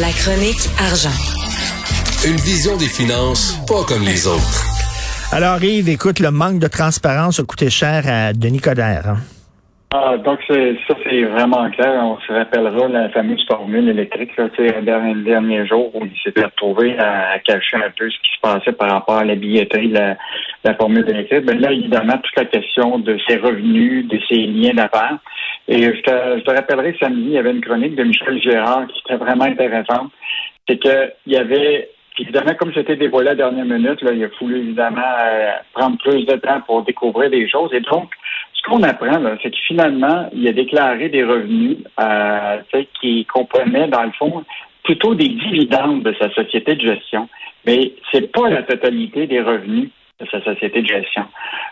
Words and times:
La 0.00 0.10
chronique 0.12 0.68
argent. 0.78 1.12
Une 2.26 2.36
vision 2.36 2.76
des 2.78 2.86
finances 2.86 3.58
pas 3.66 3.84
comme 3.86 4.02
les 4.04 4.26
autres. 4.26 4.64
Alors 5.32 5.62
Yves, 5.62 5.88
écoute, 5.90 6.18
le 6.18 6.30
manque 6.30 6.58
de 6.58 6.66
transparence 6.66 7.40
a 7.40 7.44
coûté 7.44 7.68
cher 7.68 8.04
à 8.06 8.32
Denis 8.32 8.60
Coderre. 8.60 9.08
hein? 9.08 9.18
Ah, 9.92 10.16
donc 10.24 10.38
c'est 10.48 10.74
ça 10.88 10.94
c'est 11.12 11.24
vraiment 11.24 11.70
clair. 11.70 12.02
On 12.04 12.18
se 12.20 12.32
rappellera 12.32 12.88
la 12.88 13.08
fameuse 13.10 13.44
formule 13.46 13.88
électrique 13.88 14.36
là, 14.36 14.48
le 14.58 15.22
dernier, 15.22 15.66
jour 15.66 15.94
où 15.94 16.04
il 16.04 16.18
s'était 16.22 16.44
retrouvé 16.44 16.98
à, 16.98 17.38
cacher 17.40 17.76
un 17.76 17.90
peu 17.96 18.08
ce 18.10 18.18
qui 18.18 18.30
se 18.34 18.40
passait 18.40 18.72
par 18.72 18.90
rapport 18.90 19.16
à 19.16 19.24
la 19.24 19.34
billetterie 19.34 19.88
de 19.88 19.98
la, 20.64 20.74
formule 20.74 21.08
électrique. 21.08 21.44
Ben 21.44 21.60
là, 21.60 21.72
évidemment, 21.72 22.16
toute 22.18 22.36
la 22.36 22.44
question 22.46 22.98
de 22.98 23.18
ses 23.28 23.36
revenus, 23.36 24.08
de 24.08 24.18
ses 24.28 24.46
liens 24.46 24.74
d'affaires. 24.74 25.18
Et 25.68 25.82
je 25.82 26.00
te, 26.00 26.50
rappellerai 26.50 26.96
samedi, 26.98 27.22
il 27.26 27.32
y 27.32 27.38
avait 27.38 27.50
une 27.50 27.60
chronique 27.60 27.94
de 27.94 28.04
Michel 28.04 28.40
Gérard 28.40 28.86
qui 28.86 29.00
était 29.06 29.22
vraiment 29.22 29.44
intéressante. 29.44 30.10
C'est 30.68 30.78
que 30.78 31.12
il 31.26 31.34
y 31.34 31.36
avait 31.36 31.90
puis 32.14 32.24
évidemment, 32.24 32.54
comme 32.58 32.74
c'était 32.74 32.96
dévoilé 32.96 33.28
à 33.28 33.30
la 33.30 33.36
dernière 33.36 33.64
minute, 33.64 33.98
il 34.02 34.24
a 34.24 34.28
fallu 34.38 34.58
évidemment 34.58 35.00
euh, 35.00 35.52
prendre 35.72 35.96
plus 35.96 36.26
de 36.26 36.36
temps 36.36 36.60
pour 36.66 36.82
découvrir 36.84 37.30
des 37.30 37.48
choses. 37.48 37.72
Et 37.72 37.80
donc, 37.80 38.10
ce 38.62 38.70
qu'on 38.70 38.82
apprend, 38.82 39.20
c'est 39.42 39.50
que 39.50 39.56
finalement, 39.66 40.28
il 40.32 40.46
a 40.48 40.52
déclaré 40.52 41.08
des 41.08 41.24
revenus 41.24 41.78
euh, 42.00 42.58
qui 43.00 43.24
comprenaient, 43.26 43.88
dans 43.88 44.04
le 44.04 44.12
fond, 44.12 44.44
plutôt 44.84 45.14
des 45.14 45.28
dividendes 45.28 46.02
de 46.02 46.14
sa 46.20 46.30
société 46.32 46.74
de 46.74 46.80
gestion. 46.80 47.28
Mais 47.66 47.92
c'est 48.10 48.32
pas 48.32 48.48
la 48.48 48.62
totalité 48.62 49.26
des 49.26 49.40
revenus 49.40 49.90
de 50.20 50.26
sa 50.26 50.42
société 50.42 50.82
de 50.82 50.86
gestion. 50.86 51.24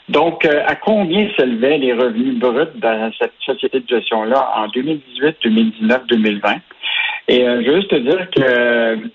Donc, 0.09 0.45
euh, 0.45 0.63
à 0.67 0.75
combien 0.75 1.29
s'élevaient 1.37 1.79
les 1.79 1.93
revenus 1.93 2.39
bruts 2.39 2.67
dans 2.77 3.11
cette 3.19 3.33
société 3.41 3.81
de 3.81 3.89
gestion-là 3.89 4.53
en 4.57 4.69
2018, 4.69 5.37
2019, 5.43 6.07
2020? 6.07 6.55
Et 7.29 7.47
euh, 7.47 7.63
je 7.63 7.71
veux 7.71 7.77
juste 7.77 7.91
te 7.91 7.97
dire 7.97 8.31
que 8.31 9.11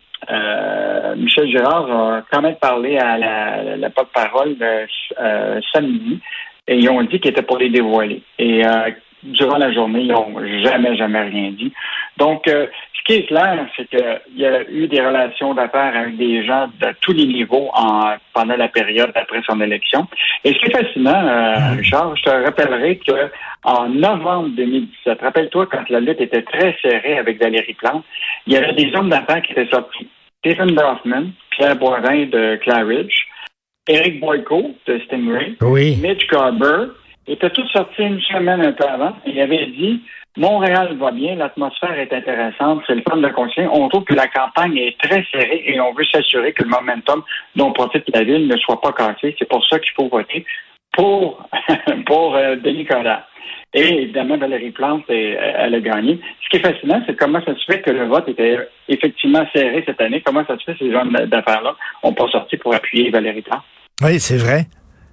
Michel 1.18 1.50
Girard 1.50 1.92
a 1.92 2.24
quand 2.32 2.42
même 2.42 2.55
parlé 2.55 2.98
à 2.98 3.18
la, 3.18 3.77
la 3.77 3.90
porte-parole 3.90 4.55
euh, 4.62 5.62
samedi 5.74 6.20
et 6.68 6.77
ils 6.77 6.90
ont 6.90 7.02
dit 7.04 7.20
qu'ils 7.20 7.32
étaient 7.32 7.41
pour 7.41 7.58
les 7.58 7.70
dévoiler. 7.70 8.21
Et 8.40 8.66
euh, 8.66 8.91
durant 9.24 9.58
la 9.58 9.71
journée, 9.71 10.02
ils 10.02 10.12
n'ont 10.12 10.40
jamais, 10.63 10.96
jamais 10.96 11.21
rien 11.21 11.52
dit. 11.52 11.71
Donc, 12.18 12.48
euh, 12.48 12.68
ce 12.94 13.04
qui 13.04 13.20
est 13.20 13.26
clair, 13.27 13.68
c'est 13.76 13.88
qu'il 13.88 14.20
y 14.35 14.46
a 14.46 14.68
eu 14.70 14.88
des 14.88 15.02
relations 15.02 15.54
d'affaires 15.54 15.96
avec 15.96 16.18
des 16.18 16.43
gens 16.46 16.68
de 16.80 16.88
tous 17.02 17.13
les 17.13 17.26
niveaux 17.26 17.70
en, 17.74 18.16
pendant 18.34 18.55
la 18.55 18.68
période 18.68 19.12
après 19.13 19.41
son 19.48 19.62
élection. 19.62 20.08
Et 20.43 20.54
ce 20.54 20.60
qui 20.60 20.71
est 20.71 20.84
fascinant, 20.84 21.27
euh, 21.27 21.76
Richard, 21.77 22.16
je 22.18 22.24
te 22.24 22.30
rappellerai 22.30 22.98
que 22.98 23.30
en 23.63 23.90
novembre 23.90 24.49
2017, 24.49 25.21
rappelle-toi 25.21 25.68
quand 25.71 25.90
la 25.90 25.99
lutte 25.99 26.21
était 26.21 26.43
très 26.43 26.76
serrée 26.82 27.18
avec 27.18 27.40
Valérie 27.40 27.74
Plante, 27.74 28.04
il 28.48 28.54
y 28.54 28.58
avait 28.58 28.74
des 28.74 28.91
hommes 28.96 29.10
d'affaires 29.10 29.41
qui 29.41 29.52
étaient 29.52 29.70
sortis. 29.71 30.08
Stephen 30.40 30.76
Dorfman, 30.76 31.32
Pierre 31.52 31.76
Boivin 31.76 32.26
de 32.26 32.58
Claridge, 32.58 33.26
Eric 33.88 34.20
Boyko 34.20 34.72
de 34.88 35.00
Stingray, 35.05 35.55
Oui. 35.62 35.98
Mitch 36.02 36.28
Garber, 36.28 36.88
étaient 37.28 37.50
tous 37.52 37.68
sortis 37.68 38.02
une 38.02 38.22
semaine 38.22 38.62
un 38.62 38.72
peu 38.72 38.86
avant 38.86 39.14
et 39.26 39.42
avaient 39.42 39.68
dit 39.68 40.02
Montréal 40.38 40.98
va 40.98 41.12
bien, 41.12 41.36
l'atmosphère 41.36 41.98
est 41.98 42.12
intéressante, 42.12 42.82
c'est 42.86 42.96
le 42.96 43.04
fun 43.10 43.18
de 43.18 43.27
conseiller. 43.30 43.70
On 43.72 43.88
trouve 43.88 44.04
que 44.04 44.14
la 44.14 44.27
campagne 44.27 44.77
est 44.77 45.00
très 45.00 45.24
serrée 45.32 45.64
et 45.66 45.80
on 45.80 45.94
veut 45.94 46.04
s'assurer 46.12 46.52
que 46.52 46.64
le 46.64 46.70
momentum 46.70 47.24
dont 47.55 47.72
profite 47.72 48.04
la 48.14 48.24
ville 48.24 48.48
ne 48.48 48.58
soit 48.58 48.82
pas 48.82 48.92
cassé. 48.92 49.34
C'est 49.40 49.48
pour 49.48 49.66
ça 49.68 49.80
qu'il 49.80 49.92
faut 49.94 50.10
voter 50.10 50.46
pour, 50.92 51.48
pour 52.05 52.36
euh, 52.36 52.58
Denis 52.58 52.86
Coderre. 52.86 53.24
Et 53.74 54.04
évidemment, 54.04 54.38
Valérie 54.38 54.72
Plante, 54.72 55.04
elle, 55.10 55.38
elle 55.58 55.76
a 55.76 55.80
gagné. 55.80 56.20
Ce 56.44 56.49
qui 56.49 56.58
est 56.58 56.72
fascinant, 56.72 57.02
c'est 57.05 57.16
comment 57.16 57.42
ça 57.46 57.55
se 57.55 57.64
fait 57.66 57.82
que 57.82 57.92
le 57.92 58.05
vote 58.05 58.27
était 58.27 58.58
effectivement 58.90 59.46
serré 59.54 59.84
cette 59.86 60.02
année. 60.02 60.22
Comment 60.26 60.46
ça 60.46 60.58
se 60.58 60.64
fait 60.66 60.74
que 60.74 60.80
ces 60.80 60.92
gens 60.92 61.05
d'affaires-là 61.05 61.76
n'ont 62.04 62.14
pas 62.14 62.27
sorti 62.27 62.58
pour 62.58 62.74
appuyer 62.74 63.10
Valérie 63.10 63.42
Plante? 63.42 63.64
Oui, 64.01 64.19
c'est 64.19 64.38
vrai. 64.38 64.66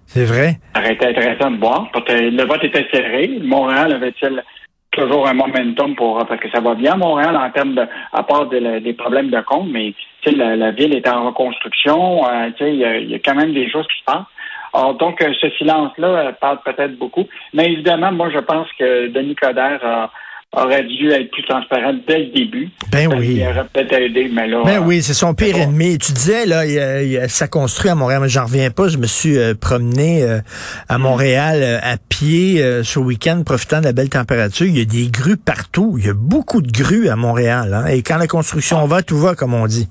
C'est 0.07 0.25
vrai. 0.25 0.57
Ça 0.75 0.81
aurait 0.81 0.93
été 0.95 1.07
intéressant 1.07 1.51
de 1.51 1.59
voir. 1.59 1.89
Le 2.09 2.45
vote 2.47 2.65
était 2.65 2.87
serré. 2.93 3.39
Montréal 3.43 3.93
avait-il 3.93 4.43
toujours 4.91 5.27
un 5.27 5.33
momentum 5.35 5.95
pour 5.95 6.19
parce 6.27 6.39
que 6.41 6.51
ça 6.51 6.61
va 6.61 6.75
bien 6.75 6.97
Montréal 6.97 7.35
en 7.37 7.51
termes 7.51 7.75
de 7.75 7.87
à 8.13 8.23
part 8.25 8.47
des 8.47 8.93
problèmes 8.93 9.31
de 9.31 9.41
compte, 9.41 9.69
mais 9.71 9.95
la, 10.27 10.55
la 10.57 10.71
ville 10.73 10.95
est 10.95 11.09
en 11.09 11.27
reconstruction. 11.29 12.27
euh, 12.29 12.51
il 12.61 12.77
y, 12.77 13.15
a- 13.15 13.19
quand 13.21 13.35
même 13.35 13.55
des 13.55 13.71
choses 13.71 13.87
qui 13.87 13.99
se 14.01 14.05
passent. 14.05 14.97
Donc, 14.99 15.23
euh, 15.23 15.33
ce 15.41 15.49
silence-là 15.51 16.09
euh, 16.09 16.33
parle 16.33 16.59
peut-être 16.65 16.99
beaucoup. 16.99 17.27
Mais 17.55 17.73
évidemment, 17.73 18.13
moi, 18.13 18.31
je 18.31 18.39
pense 18.39 18.67
que 18.79 19.09
Denis 19.09 19.35
Coderre 19.35 19.81
a- 19.85 20.11
aurait 20.55 20.85
dû 20.85 21.09
être 21.11 21.31
plus 21.31 21.43
transparent 21.45 21.95
dès 22.07 22.19
le 22.19 22.27
début. 22.35 22.69
Ben 22.91 23.09
oui. 23.09 23.35
lui 23.37 23.43
aurait 23.47 23.67
peut-être 23.73 23.93
aidé, 23.95 24.31
mais 24.33 24.47
là... 24.49 24.63
Ben 24.65 24.83
euh, 24.83 24.85
oui, 24.85 25.03
c'est 25.03 25.15
son 25.15 25.33
pire 25.35 25.57
ennemi. 25.57 25.97
Tu 25.99 26.13
disais, 26.13 26.45
là, 26.45 26.67
il, 26.67 26.79
euh, 26.79 27.03
il, 27.03 27.31
ça 27.31 27.49
construit 27.49 27.91
à 27.91 27.95
Montréal, 27.95 28.21
mais 28.23 28.29
j'en 28.29 28.45
reviens 28.45 28.71
pas. 28.71 28.89
Je 28.89 28.99
me 28.99 29.07
suis 29.07 29.39
euh, 29.39 29.55
promené 29.55 30.23
euh, 30.23 30.41
à 30.89 30.99
Montréal 30.99 31.61
euh, 31.63 31.79
à 31.83 31.97
pied 31.97 32.63
euh, 32.63 32.83
ce 32.85 32.99
week-end, 32.99 33.43
profitant 33.45 33.81
de 33.81 33.85
la 33.87 33.93
belle 33.93 34.11
température. 34.11 34.67
Il 34.67 34.77
y 34.77 34.83
a 34.83 34.85
des 34.85 35.09
grues 35.11 35.39
partout. 35.39 35.97
Il 35.99 36.05
y 36.07 36.11
a 36.11 36.15
beaucoup 36.15 36.61
de 36.61 36.71
grues 36.71 37.09
à 37.09 37.17
Montréal. 37.17 37.73
hein. 37.73 37.87
Et 37.87 38.03
quand 38.03 38.19
la 38.19 38.27
construction 38.27 38.85
va, 38.87 39.03
tout 39.03 39.17
va, 39.19 39.35
comme 39.35 39.55
on 39.55 39.67
dit. 39.67 39.89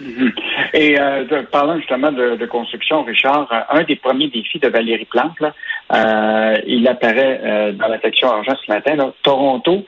Mhm. 0.00 0.30
Et 0.74 0.98
euh, 0.98 1.24
de- 1.24 1.42
parlant 1.42 1.76
justement 1.78 2.12
de, 2.12 2.36
de 2.36 2.46
construction, 2.46 3.02
Richard, 3.04 3.48
euh, 3.52 3.78
un 3.78 3.82
des 3.84 3.96
premiers 3.96 4.28
défis 4.28 4.58
de 4.58 4.68
Valérie 4.68 5.04
Plante, 5.04 5.38
là, 5.40 5.52
euh, 5.94 6.56
il 6.66 6.86
apparaît 6.88 7.40
euh, 7.42 7.72
dans 7.72 7.88
la 7.88 8.00
section 8.00 8.30
argent 8.30 8.54
ce 8.64 8.72
matin, 8.72 8.94
là, 8.96 9.12
Toronto 9.22 9.84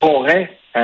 pourrait 0.00 0.50
euh, 0.76 0.80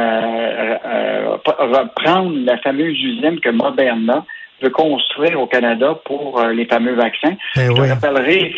euh, 0.87 1.37
reprendre 1.45 2.33
la 2.45 2.59
fameuse 2.59 2.97
usine 3.03 3.41
que 3.41 3.51
Moderna 3.51 4.25
veut 4.63 4.71
construire 4.71 5.41
au 5.41 5.47
Canada 5.47 5.99
pour 6.05 6.41
les 6.45 6.67
fameux 6.67 6.95
vaccins. 6.95 7.35
Ben 7.57 7.67
Je 7.75 7.81
oui. 7.81 7.89
te 7.89 7.93
rappellerai 7.95 8.55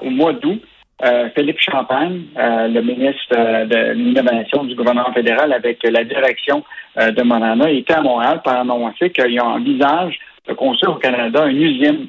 qu'au 0.00 0.10
mois 0.10 0.32
d'août, 0.32 0.62
euh, 1.02 1.28
Philippe 1.34 1.60
Champagne, 1.60 2.24
euh, 2.38 2.68
le 2.68 2.82
ministre 2.82 3.34
euh, 3.34 3.64
de 3.64 3.92
l'Innovation 3.92 4.64
du 4.64 4.74
gouvernement 4.74 5.12
fédéral, 5.12 5.52
avec 5.52 5.78
la 5.82 6.04
direction 6.04 6.62
de 6.96 7.22
Moderna, 7.22 7.70
était 7.70 7.94
à 7.94 8.02
Montréal 8.02 8.40
pour 8.42 8.52
annoncer 8.52 9.10
qu'ils 9.10 9.40
envisagent 9.40 10.18
de 10.48 10.54
construire 10.54 10.96
au 10.96 10.98
Canada 10.98 11.46
une 11.46 11.62
usine 11.62 12.06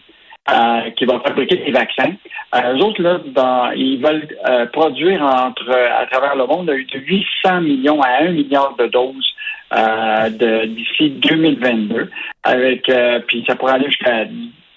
qui 0.98 1.06
va 1.06 1.20
fabriquer 1.20 1.58
des 1.58 1.72
vaccins. 1.72 2.14
Euh, 2.56 2.76
eux 2.76 2.84
autres, 2.84 3.02
là, 3.02 3.22
dans, 3.28 3.72
ils 3.72 4.02
veulent 4.02 4.28
produire 4.74 5.22
entre 5.22 5.70
à 5.70 6.06
travers 6.08 6.36
le 6.36 6.46
monde 6.48 6.66
de 6.66 6.98
800 6.98 7.62
millions 7.62 8.02
à 8.02 8.24
1 8.24 8.32
milliard 8.32 8.76
de 8.76 8.88
doses 8.88 10.68
d'ici 10.68 11.12
2022. 11.12 12.10
Avec 12.44 12.92
puis 13.28 13.46
ça 13.48 13.56
pourrait 13.56 13.74
aller 13.74 13.86
jusqu'à 13.86 14.26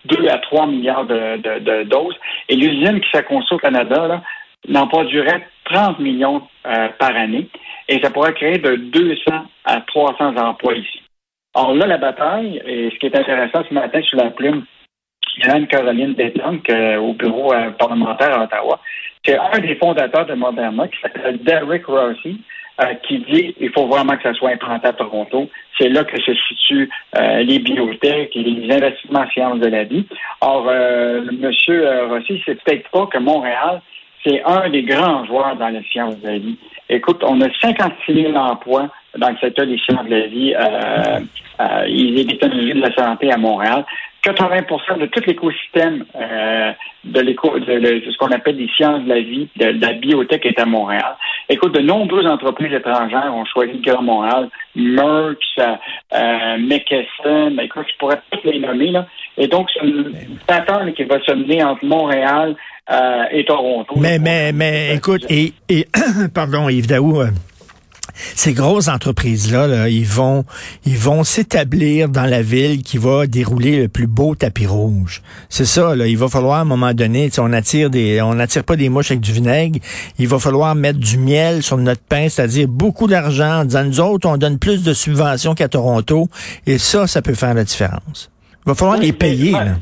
2 0.06 0.28
à 0.28 0.38
3 0.38 0.66
milliards 0.66 1.06
de, 1.06 1.36
de- 1.38 1.58
de 1.60 1.82
doses. 1.84 2.16
Et 2.48 2.56
l'usine 2.56 3.00
qui 3.00 3.08
s'est 3.12 3.24
construite 3.24 3.58
au 3.60 3.62
Canada 3.62 4.06
là, 4.06 4.22
n'en 4.68 4.86
produirait 4.86 5.46
30 5.64 5.98
millions 5.98 6.42
euh, 6.66 6.88
par 6.98 7.14
année. 7.16 7.48
Et 7.88 8.00
ça 8.02 8.10
pourrait 8.10 8.34
créer 8.34 8.58
de 8.58 8.76
200 8.76 9.32
à 9.64 9.80
300 9.82 10.36
emplois 10.36 10.74
ici. 10.74 11.02
Alors 11.54 11.74
là, 11.74 11.86
la 11.86 11.98
bataille, 11.98 12.60
et 12.66 12.90
ce 12.90 12.98
qui 12.98 13.06
est 13.06 13.16
intéressant 13.16 13.62
ce 13.68 13.74
matin 13.74 14.00
sur 14.02 14.18
la 14.18 14.30
plume, 14.30 14.64
il 15.36 15.46
y 15.46 15.48
a 15.50 15.54
Anne-Caroline 15.54 16.14
Deslanques 16.14 16.70
euh, 16.70 16.96
au 16.98 17.12
bureau 17.14 17.52
euh, 17.52 17.70
parlementaire 17.72 18.38
à 18.38 18.44
Ottawa. 18.44 18.80
C'est 19.24 19.38
un 19.38 19.58
des 19.58 19.74
fondateurs 19.76 20.26
de 20.26 20.34
Moderna 20.34 20.86
qui 20.88 21.00
s'appelle 21.00 21.38
Derek 21.42 21.86
Rossi, 21.86 22.40
euh, 22.80 22.94
qui 23.06 23.18
dit 23.18 23.54
il 23.60 23.70
faut 23.70 23.86
vraiment 23.86 24.16
que 24.16 24.22
ça 24.22 24.34
soit 24.34 24.50
implanté 24.50 24.88
à 24.88 24.92
Toronto. 24.92 25.48
C'est 25.78 25.88
là 25.88 26.04
que 26.04 26.20
se 26.20 26.34
situent 26.34 26.90
euh, 27.18 27.42
les 27.42 27.58
biotech 27.58 28.34
et 28.34 28.42
les 28.42 28.74
investissements 28.74 29.20
en 29.20 29.30
sciences 29.30 29.60
de 29.60 29.68
la 29.68 29.84
vie. 29.84 30.06
Or, 30.40 30.66
euh, 30.68 31.24
Monsieur 31.38 31.86
euh, 31.86 32.08
Rossi, 32.08 32.42
c'est 32.44 32.62
peut-être 32.62 32.88
pas 32.90 33.06
que 33.06 33.18
Montréal, 33.18 33.80
c'est 34.24 34.42
un 34.44 34.68
des 34.70 34.82
grands 34.82 35.24
joueurs 35.24 35.56
dans 35.56 35.68
les 35.68 35.82
sciences 35.84 36.18
de 36.20 36.26
la 36.26 36.38
vie. 36.38 36.58
Écoute, 36.88 37.22
on 37.22 37.40
a 37.40 37.48
56 37.60 38.14
000 38.14 38.34
emplois 38.34 38.90
dans 39.16 39.30
le 39.30 39.36
secteur 39.36 39.66
des 39.66 39.78
sciences 39.78 40.06
de 40.06 40.10
la 40.10 40.26
vie 40.26 40.54
euh, 40.54 41.20
euh, 41.60 41.86
des 41.86 42.26
technologies 42.26 42.74
de 42.74 42.80
la 42.80 42.94
santé 42.94 43.30
à 43.32 43.36
Montréal. 43.36 43.84
80% 44.24 44.98
de 45.00 45.06
tout 45.06 45.20
l'écosystème 45.26 46.04
euh, 46.16 46.72
de, 47.04 47.20
l'éco, 47.20 47.58
de, 47.58 48.02
ce 48.10 48.16
qu'on 48.16 48.32
appelle 48.32 48.56
des 48.56 48.70
sciences 48.74 49.04
de 49.04 49.08
la 49.08 49.20
vie, 49.20 49.48
de, 49.56 49.66
la 49.66 49.92
biotech 49.92 50.46
est 50.46 50.58
à 50.58 50.64
Montréal. 50.64 51.16
Écoute, 51.50 51.74
de 51.74 51.80
nombreuses 51.80 52.26
entreprises 52.26 52.72
étrangères 52.72 53.34
ont 53.34 53.44
choisi 53.44 53.74
le 53.74 53.92
Grand 53.92 54.02
Montréal, 54.02 54.48
Merck, 54.74 55.38
euh, 55.58 56.56
McKesson, 56.58 57.56
écoute, 57.62 57.84
je 57.92 57.98
pourrais 57.98 58.20
toutes 58.30 58.44
les 58.44 58.60
nommer, 58.60 58.92
là. 58.92 59.06
Et 59.36 59.46
donc, 59.46 59.68
c'est 59.74 59.84
une 59.84 60.14
bataille 60.48 60.94
qui 60.94 61.04
va 61.04 61.20
se 61.20 61.32
mener 61.32 61.62
entre 61.62 61.84
Montréal 61.84 62.56
euh, 62.90 63.24
et 63.30 63.44
Toronto. 63.44 63.94
Mais, 63.98 64.18
mais, 64.18 64.52
mais, 64.52 64.94
écoute, 64.94 65.26
et, 65.28 65.52
et 65.68 65.86
pardon, 66.34 66.68
Yves 66.70 66.86
Daou, 66.86 67.20
euh, 67.20 67.26
ces 68.34 68.52
grosses 68.52 68.88
entreprises-là, 68.88 69.66
là, 69.66 69.88
ils 69.88 70.06
vont, 70.06 70.44
ils 70.86 70.96
vont 70.96 71.24
s'établir 71.24 72.08
dans 72.08 72.24
la 72.24 72.42
ville 72.42 72.82
qui 72.82 72.98
va 72.98 73.26
dérouler 73.26 73.82
le 73.82 73.88
plus 73.88 74.06
beau 74.06 74.34
tapis 74.34 74.66
rouge. 74.66 75.22
C'est 75.48 75.64
ça, 75.64 75.96
là. 75.96 76.06
Il 76.06 76.18
va 76.18 76.28
falloir 76.28 76.58
à 76.58 76.60
un 76.60 76.64
moment 76.64 76.92
donné, 76.94 77.30
on 77.38 77.52
attire 77.52 77.90
des, 77.90 78.20
on 78.22 78.38
attire 78.38 78.64
pas 78.64 78.76
des 78.76 78.88
mouches 78.88 79.10
avec 79.10 79.20
du 79.20 79.32
vinaigre. 79.32 79.78
Il 80.18 80.28
va 80.28 80.38
falloir 80.38 80.74
mettre 80.74 80.98
du 80.98 81.18
miel 81.18 81.62
sur 81.62 81.76
notre 81.76 82.02
pain, 82.02 82.28
c'est-à-dire 82.28 82.68
beaucoup 82.68 83.06
d'argent. 83.06 83.60
En 83.60 83.64
disant, 83.64 83.84
nous 83.84 84.00
autres, 84.00 84.28
on 84.28 84.36
donne 84.36 84.58
plus 84.58 84.82
de 84.82 84.92
subventions 84.92 85.54
qu'à 85.54 85.68
Toronto. 85.68 86.28
Et 86.66 86.78
ça, 86.78 87.06
ça 87.06 87.22
peut 87.22 87.34
faire 87.34 87.54
la 87.54 87.64
différence. 87.64 88.30
Il 88.66 88.70
va 88.70 88.74
falloir 88.74 88.98
les 88.98 89.12
payer, 89.12 89.52
là. 89.52 89.76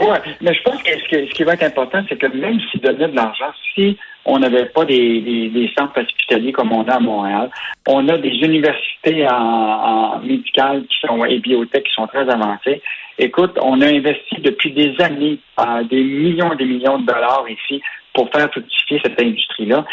Oui, 0.00 0.16
mais 0.40 0.54
je 0.54 0.62
pense 0.62 0.80
que 0.82 0.90
ce, 1.10 1.34
qui 1.34 1.42
va 1.42 1.54
être 1.54 1.64
important, 1.64 2.04
c'est 2.08 2.16
que 2.16 2.26
même 2.26 2.60
s'ils 2.70 2.80
donnaient 2.80 3.08
de 3.08 3.16
l'argent, 3.16 3.50
si 3.74 3.98
on 4.28 4.38
n'avait 4.38 4.66
pas 4.66 4.84
des, 4.84 5.20
des, 5.20 5.70
centres 5.76 6.00
hospitaliers 6.00 6.52
comme 6.52 6.72
on 6.72 6.84
a 6.84 6.96
à 6.96 7.00
Montréal, 7.00 7.50
on 7.88 8.06
a 8.08 8.18
des 8.18 8.28
universités 8.28 9.26
en, 9.26 9.34
en 9.34 10.18
médicales 10.20 10.84
qui 10.86 11.06
sont 11.06 11.24
et 11.24 11.38
biotech 11.38 11.84
qui 11.84 11.94
sont 11.94 12.06
très 12.06 12.28
avancées. 12.28 12.82
Écoute, 13.18 13.58
on 13.60 13.80
a 13.80 13.86
investi 13.86 14.36
depuis 14.40 14.72
des 14.72 14.94
années 15.00 15.38
euh, 15.58 15.82
des 15.84 16.04
millions 16.04 16.52
et 16.52 16.56
des 16.56 16.66
millions 16.66 16.98
de 16.98 17.06
dollars 17.06 17.44
ici 17.48 17.82
pour 18.14 18.30
faire 18.30 18.50
fructifier 18.50 19.00
cette 19.02 19.20
industrie-là. 19.20 19.84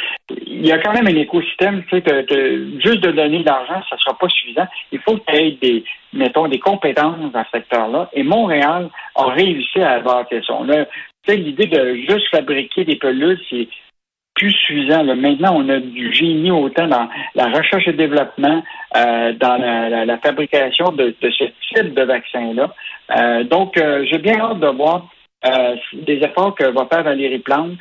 Il 0.45 0.65
y 0.65 0.71
a 0.71 0.79
quand 0.79 0.93
même 0.93 1.07
un 1.07 1.15
écosystème, 1.15 1.83
tu 1.89 1.95
sais, 1.95 2.01
que, 2.01 2.79
juste 2.83 3.01
de 3.01 3.11
donner 3.11 3.39
de 3.39 3.45
l'argent, 3.45 3.81
ça 3.89 3.95
ne 3.95 3.99
sera 3.99 4.17
pas 4.17 4.27
suffisant. 4.29 4.67
Il 4.91 4.99
faut 4.99 5.17
qu'il 5.17 5.35
y 5.35 5.47
ait 5.47 5.57
des, 5.61 5.83
mettons, 6.13 6.47
des 6.47 6.59
compétences 6.59 7.31
dans 7.31 7.43
ce 7.45 7.51
secteur-là. 7.51 8.09
Et 8.13 8.23
Montréal 8.23 8.89
a 9.15 9.25
réussi 9.25 9.79
à 9.81 9.99
bâtir 9.99 10.43
ça. 10.45 10.53
L'idée 11.27 11.67
de 11.67 11.95
juste 12.07 12.27
fabriquer 12.29 12.85
des 12.85 12.95
pelules, 12.95 13.39
c'est 13.49 13.67
plus 14.35 14.51
suffisant. 14.51 15.03
Maintenant, 15.03 15.55
on 15.55 15.69
a 15.69 15.79
du 15.79 16.13
génie 16.13 16.51
autant 16.51 16.87
dans 16.87 17.09
la 17.35 17.47
recherche 17.47 17.87
et 17.87 17.93
développement, 17.93 18.63
euh, 18.95 19.33
dans 19.33 19.57
la, 19.57 20.17
fabrication 20.19 20.91
de, 20.91 21.15
ce 21.21 21.45
type 21.73 21.93
de 21.93 22.03
vaccin-là. 22.03 22.73
Euh, 23.17 23.43
donc, 23.43 23.77
euh, 23.77 24.05
j'ai 24.11 24.19
bien 24.19 24.39
hâte 24.39 24.59
de 24.59 24.67
voir 24.67 25.07
des 25.93 26.15
efforts 26.23 26.55
que 26.55 26.65
va 26.65 26.87
faire 26.91 27.03
Valérie 27.03 27.39
Plante 27.39 27.77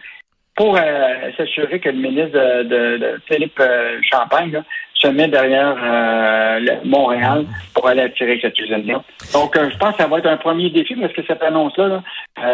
pour 0.56 0.76
euh, 0.76 1.30
s'assurer 1.36 1.80
que 1.80 1.88
le 1.88 1.98
ministre 1.98 2.62
de, 2.62 3.20
Philippe 3.28 3.58
euh, 3.60 3.98
Champagne 4.02 4.62
se 5.04 5.08
met 5.08 5.28
derrière 5.28 5.76
euh, 5.82 6.60
Montréal 6.84 7.46
pour 7.74 7.86
aller 7.88 8.02
attirer 8.02 8.38
cette 8.40 8.58
usine-là. 8.58 9.02
Donc, 9.32 9.54
je 9.54 9.76
pense 9.76 9.96
que 9.96 10.02
ça 10.02 10.08
va 10.08 10.18
être 10.18 10.26
un 10.26 10.36
premier 10.36 10.70
défi 10.70 10.94
parce 10.94 11.12
que 11.12 11.22
cette 11.26 11.42
annonce-là 11.42 12.02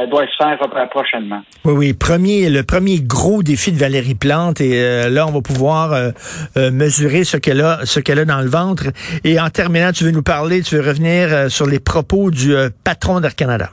doit 0.08 0.26
se 0.26 0.37
faire 0.37 0.58
prochainement. 0.91 1.43
Oui, 1.64 1.73
oui, 1.76 1.93
premier, 1.94 2.50
le 2.50 2.62
premier 2.62 3.00
gros 3.00 3.43
défi 3.43 3.73
de 3.73 3.79
Valérie 3.79 4.14
Plante 4.14 4.61
et 4.61 5.08
là, 5.08 5.26
on 5.26 5.31
va 5.31 5.41
pouvoir 5.41 6.12
mesurer 6.56 7.25
ce 7.25 7.37
qu'elle 7.37 7.61
a, 7.61 7.81
ce 7.85 8.00
qu'elle 8.00 8.19
a 8.19 8.25
dans 8.25 8.41
le 8.41 8.49
ventre. 8.49 8.85
Et 9.25 9.41
en 9.41 9.49
terminant, 9.49 9.93
tu 9.93 10.05
veux 10.05 10.11
nous 10.11 10.23
parler, 10.23 10.62
tu 10.62 10.76
veux 10.76 10.87
revenir 10.87 11.50
sur 11.50 11.67
les 11.67 11.81
propos 11.81 12.31
du 12.31 12.55
patron 12.85 13.20
d'Air 13.20 13.35
Canada. 13.35 13.70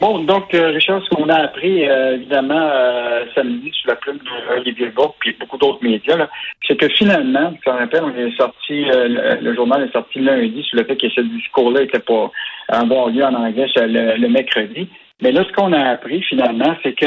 Bon, 0.00 0.18
donc, 0.24 0.52
euh, 0.54 0.70
Richard, 0.70 1.02
ce 1.04 1.10
qu'on 1.10 1.28
a 1.28 1.36
appris, 1.36 1.88
euh, 1.88 2.16
évidemment, 2.16 2.60
euh, 2.60 3.24
samedi, 3.32 3.70
sous 3.72 3.86
la 3.86 3.94
plume 3.94 4.18
d'Olivier 4.18 4.88
Bourg, 4.88 5.14
puis 5.20 5.36
beaucoup 5.38 5.56
d'autres 5.56 5.84
médias, 5.84 6.28
c'est 6.66 6.76
que 6.76 6.88
finalement, 6.88 7.52
tu 7.52 7.60
te 7.60 7.70
rappelles, 7.70 8.02
on 8.02 8.16
est 8.16 8.36
sorti, 8.36 8.84
le, 8.90 9.54
journal 9.54 9.84
est 9.84 9.92
sorti 9.92 10.18
lundi 10.18 10.64
sur 10.64 10.78
le 10.78 10.84
fait 10.84 10.96
que 10.96 11.08
ce 11.10 11.20
discours-là 11.20 11.82
n'était 11.82 12.00
pas 12.00 12.30
avoir 12.68 13.08
lieu 13.08 13.24
en 13.24 13.34
anglais 13.34 13.66
le, 13.76 14.16
le, 14.16 14.28
mercredi. 14.28 14.88
Mais 15.22 15.30
là, 15.30 15.44
ce 15.44 15.52
qu'on 15.52 15.72
a 15.72 15.90
appris, 15.90 16.22
finalement, 16.22 16.74
c'est 16.82 16.94
que 16.94 17.06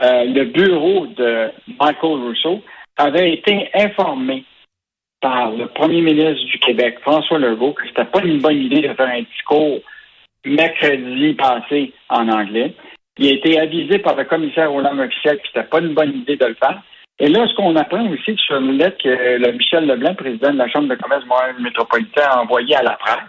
le 0.00 0.44
bureau 0.44 1.06
de 1.06 1.50
Michael 1.80 2.20
Rousseau 2.22 2.60
avait 2.96 3.34
été 3.34 3.70
informé 3.74 4.44
par 5.20 5.52
le 5.52 5.66
premier 5.68 6.02
ministre 6.02 6.44
du 6.44 6.58
Québec, 6.58 6.98
François 7.02 7.38
Legault, 7.38 7.72
que 7.72 7.86
c'était 7.86 8.04
pas 8.04 8.22
une 8.22 8.40
bonne 8.40 8.60
idée 8.62 8.82
de 8.82 8.94
faire 8.94 9.08
un 9.08 9.22
discours 9.22 9.80
mercredi 10.46 11.34
passé 11.34 11.92
en 12.08 12.28
anglais. 12.28 12.74
Il 13.18 13.28
a 13.28 13.34
été 13.34 13.58
avisé 13.58 13.98
par 13.98 14.14
le 14.14 14.24
commissaire 14.24 14.72
aux 14.72 14.80
langues 14.80 15.00
officielles 15.00 15.38
que 15.38 15.46
c'était 15.46 15.68
pas 15.68 15.80
une 15.80 15.94
bonne 15.94 16.14
idée 16.14 16.36
de 16.36 16.46
le 16.46 16.54
faire. 16.54 16.82
Et 17.18 17.28
là, 17.28 17.46
ce 17.48 17.54
qu'on 17.54 17.74
apprend 17.76 18.06
aussi 18.10 18.36
sur 18.36 18.56
une 18.56 18.76
lettre 18.76 18.98
que 19.02 19.08
le 19.08 19.52
Michel 19.52 19.86
Leblanc, 19.86 20.14
président 20.14 20.52
de 20.52 20.58
la 20.58 20.68
Chambre 20.68 20.88
de 20.88 20.96
commerce 20.96 21.24
Montréal 21.24 21.56
métropolitain, 21.60 22.28
a 22.30 22.42
envoyée 22.42 22.76
à 22.76 22.82
la 22.82 22.92
presse, 22.92 23.24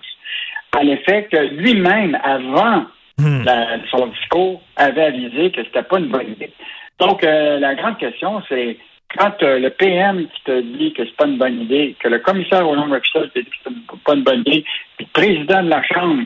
en 0.76 0.86
effet 0.88 1.28
que 1.32 1.38
lui-même, 1.56 2.18
avant 2.22 2.86
hmm. 3.18 3.46
son 3.90 4.08
discours, 4.08 4.62
avait 4.76 5.06
avisé 5.06 5.52
que 5.52 5.64
c'était 5.64 5.84
pas 5.84 6.00
une 6.00 6.08
bonne 6.08 6.32
idée. 6.32 6.52
Donc, 7.00 7.24
euh, 7.24 7.60
la 7.60 7.76
grande 7.76 7.98
question, 7.98 8.42
c'est 8.50 8.78
quand 9.18 9.42
euh, 9.42 9.60
le 9.60 9.70
PM 9.70 10.28
qui 10.28 10.44
te 10.44 10.62
dit 10.62 10.94
que 10.94 11.06
c'est 11.06 11.16
pas 11.16 11.28
une 11.28 11.38
bonne 11.38 11.62
idée, 11.62 11.96
que 12.00 12.10
le 12.10 12.20
commissaire 12.20 12.68
aux 12.68 12.76
langues 12.76 12.94
officielles 12.94 13.30
te 13.30 13.40
dit 13.40 13.46
que 13.46 13.56
c'est 13.64 14.04
pas 14.04 14.16
une 14.16 14.24
bonne 14.24 14.42
idée, 14.42 14.66
puis 14.98 15.08
le 15.08 15.22
président 15.22 15.64
de 15.64 15.70
la 15.70 15.84
Chambre 15.84 16.24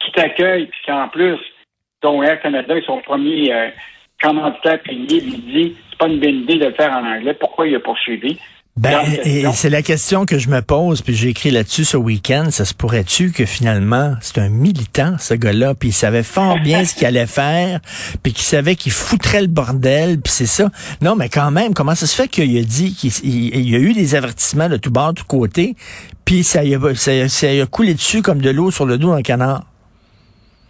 qui 0.00 0.12
t'accueille, 0.12 0.66
puis 0.66 0.80
qu'en 0.86 1.08
plus, 1.08 1.38
ton 2.00 2.22
Air 2.22 2.40
Canada 2.40 2.76
est 2.76 2.86
son 2.86 3.00
premier 3.00 3.52
euh, 3.52 3.68
commanditaire 4.22 4.82
payé, 4.82 5.20
lui 5.20 5.38
dit 5.38 5.76
c'est 5.90 5.98
pas 5.98 6.08
une 6.08 6.20
bonne 6.20 6.42
idée 6.42 6.56
de 6.56 6.66
le 6.66 6.74
faire 6.74 6.92
en 6.92 7.04
anglais, 7.04 7.34
pourquoi 7.34 7.66
il 7.66 7.74
a 7.76 7.80
poursuivi? 7.80 8.38
Ben, 8.76 9.02
et 9.24 9.44
c'est 9.52 9.68
la 9.68 9.82
question 9.82 10.24
que 10.24 10.38
je 10.38 10.48
me 10.48 10.62
pose, 10.62 11.02
puis 11.02 11.14
j'ai 11.14 11.28
écrit 11.28 11.50
là-dessus 11.50 11.84
ce 11.84 11.98
week-end. 11.98 12.46
Ça 12.50 12.64
se 12.64 12.72
pourrait-tu 12.72 13.30
que 13.30 13.44
finalement, 13.44 14.14
c'est 14.22 14.38
un 14.38 14.48
militant, 14.48 15.16
ce 15.18 15.34
gars-là, 15.34 15.74
puis 15.74 15.90
il 15.90 15.92
savait 15.92 16.22
fort 16.22 16.58
bien 16.60 16.84
ce 16.86 16.94
qu'il 16.94 17.06
allait 17.06 17.26
faire, 17.26 17.80
puis 18.22 18.32
qu'il 18.32 18.44
savait 18.44 18.76
qu'il 18.76 18.92
foutrait 18.92 19.42
le 19.42 19.48
bordel, 19.48 20.20
puis 20.20 20.32
c'est 20.32 20.46
ça. 20.46 20.70
Non, 21.02 21.14
mais 21.14 21.28
quand 21.28 21.50
même, 21.50 21.74
comment 21.74 21.94
ça 21.94 22.06
se 22.06 22.14
fait 22.14 22.28
qu'il 22.28 22.56
a 22.56 22.62
dit 22.62 22.94
qu'il 22.94 23.68
y 23.68 23.74
a 23.74 23.78
eu 23.78 23.92
des 23.92 24.14
avertissements 24.14 24.70
de 24.70 24.78
tout 24.78 24.90
bord, 24.90 25.12
de 25.12 25.20
tout 25.20 25.26
côté, 25.26 25.74
puis 26.24 26.42
ça, 26.42 26.62
ça, 26.94 27.28
ça 27.28 27.46
a 27.48 27.66
coulé 27.66 27.92
dessus 27.92 28.22
comme 28.22 28.40
de 28.40 28.50
l'eau 28.50 28.70
sur 28.70 28.86
le 28.86 28.96
dos 28.96 29.14
d'un 29.14 29.22
canard? 29.22 29.64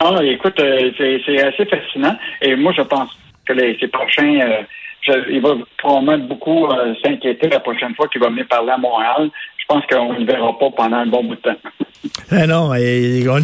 Ah, 0.02 0.18
écoute, 0.24 0.58
euh, 0.60 0.90
c'est 0.96 1.42
assez 1.42 1.66
fascinant. 1.66 2.16
Et 2.40 2.56
moi, 2.56 2.72
je 2.74 2.80
pense 2.80 3.10
que 3.44 3.52
les, 3.52 3.78
ces 3.78 3.88
prochains, 3.88 4.40
euh, 4.40 5.24
il 5.28 5.42
va 5.42 5.56
probablement 5.76 6.26
beaucoup 6.26 6.66
euh, 6.66 6.94
s'inquiéter 7.04 7.48
la 7.48 7.60
prochaine 7.60 7.94
fois 7.94 8.08
qu'il 8.08 8.22
va 8.22 8.30
venir 8.30 8.46
parler 8.48 8.70
à 8.70 8.78
Montréal. 8.78 9.28
Je 9.58 9.64
pense 9.68 9.84
qu'on 9.86 10.14
ne 10.14 10.20
le 10.20 10.24
verra 10.24 10.58
pas 10.58 10.70
pendant 10.70 10.96
un 10.96 11.06
bon 11.06 11.24
bout 11.24 11.34
de 11.34 11.40
temps. 11.40 11.56
Ah 12.30 12.46
non, 12.46 12.74
et, 12.74 13.26
on, 13.28 13.42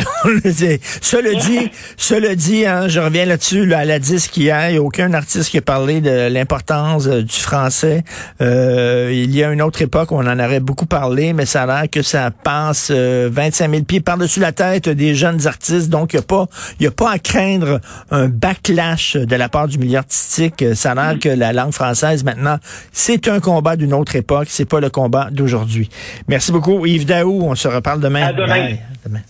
cela 1.03 1.35
dit, 1.35 1.71
cela 1.97 2.35
dit, 2.35 2.65
hein, 2.65 2.89
je 2.89 3.01
reviens 3.01 3.27
là-dessus, 3.27 3.73
à 3.75 3.85
la 3.85 3.99
disque 3.99 4.37
hier, 4.37 4.71
il 4.71 4.73
n'y 4.73 4.79
a 4.79 4.83
aucun 4.83 5.13
artiste 5.13 5.51
qui 5.51 5.59
a 5.59 5.63
parlé 5.63 6.01
de 6.01 6.29
l'importance 6.29 7.07
euh, 7.07 7.23
du 7.23 7.35
français. 7.35 8.03
Euh, 8.41 9.11
il 9.13 9.35
y 9.35 9.45
a 9.45 9.53
une 9.53 9.61
autre 9.61 9.83
époque 9.83 10.11
où 10.11 10.15
on 10.15 10.27
en 10.27 10.39
aurait 10.39 10.61
beaucoup 10.61 10.87
parlé, 10.87 11.33
mais 11.33 11.45
ça 11.45 11.65
a 11.65 11.67
l'air 11.67 11.91
que 11.91 12.01
ça 12.01 12.31
passe 12.31 12.91
25 12.91 13.71
000 13.71 13.83
pieds 13.83 14.01
par-dessus 14.01 14.41
la 14.41 14.53
tête 14.53 14.89
des 14.89 15.15
jeunes 15.15 15.47
artistes, 15.47 15.91
donc 15.91 16.15
il 16.15 16.17
n'y 16.17 16.21
a 16.21 16.27
pas, 16.27 16.47
il 16.81 16.87
a 16.87 16.91
pas 16.91 17.11
à 17.11 17.19
craindre 17.19 17.81
un 18.11 18.29
backlash 18.29 19.17
de 19.17 19.37
la 19.37 19.49
part 19.49 19.69
du 19.69 19.79
milieu 19.79 19.99
artistique. 19.99 20.65
Ça 20.75 20.93
a 20.93 20.95
l'air 20.95 21.19
que 21.19 21.29
la 21.29 21.53
langue 21.53 21.73
française 21.73 22.25
maintenant, 22.25 22.57
c'est 22.93 23.29
un 23.29 23.41
combat 23.41 23.77
d'une 23.77 23.93
autre 23.93 24.17
époque, 24.17 24.49
c'est 24.51 24.65
pas 24.65 24.81
le 24.81 24.89
combat 24.89 25.29
d'aujourd'hui. 25.31 25.91
Merci 26.29 26.53
beaucoup, 26.53 26.87
Yves 26.87 27.05
Daou. 27.05 27.43
On 27.43 27.55
se 27.55 27.69
reparle 27.69 28.01
demain. 28.01 28.29
À 28.29 28.33
demain. 28.33 28.46
night. 28.49 28.81
Bye. 29.05 29.25